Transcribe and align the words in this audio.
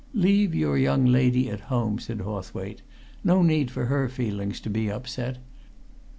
"Leave 0.15 0.55
your 0.55 0.79
young 0.79 1.05
lady 1.05 1.47
at 1.47 1.59
home," 1.69 1.99
said 1.99 2.21
Hawthwaite. 2.21 2.81
"No 3.23 3.43
need 3.43 3.69
for 3.69 3.85
her 3.85 4.09
feelings 4.09 4.59
to 4.61 4.69
be 4.71 4.89
upset. 4.89 5.37